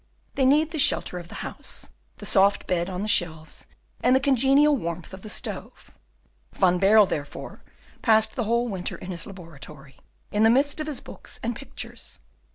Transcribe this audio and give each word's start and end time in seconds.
They 0.33 0.45
need 0.45 0.71
the 0.71 0.79
shelter 0.79 1.19
of 1.19 1.27
the 1.27 1.35
house, 1.45 1.87
the 2.17 2.25
soft 2.25 2.65
bed 2.65 2.89
on 2.89 3.03
the 3.03 3.07
shelves, 3.07 3.67
and 4.01 4.15
the 4.15 4.19
congenial 4.19 4.75
warmth 4.75 5.13
of 5.13 5.21
the 5.21 5.29
stove. 5.29 5.91
Van 6.53 6.79
Baerle, 6.79 7.05
therefore, 7.05 7.61
passed 8.01 8.35
the 8.35 8.45
whole 8.45 8.67
winter 8.67 8.95
in 8.95 9.11
his 9.11 9.27
laboratory, 9.27 9.97
in 10.31 10.41
the 10.41 10.49
midst 10.49 10.79
of 10.79 10.87
his 10.87 11.01
books 11.01 11.39
and 11.43 11.55
pictures. 11.55 12.19